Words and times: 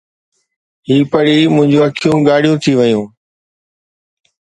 هي 0.87 0.97
پڙهي 1.11 1.41
منهنجيون 1.55 1.85
اکيون 1.87 2.17
ڳاڙهيون 2.27 2.57
ٿي 2.63 2.73
ويون. 2.79 3.05